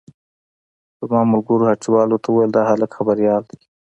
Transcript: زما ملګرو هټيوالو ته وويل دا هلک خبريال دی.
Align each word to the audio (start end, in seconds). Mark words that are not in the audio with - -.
زما 0.99 1.21
ملګرو 1.31 1.69
هټيوالو 1.71 2.21
ته 2.23 2.27
وويل 2.31 2.51
دا 2.53 2.61
هلک 2.71 2.89
خبريال 2.97 3.41
دی. 3.49 3.59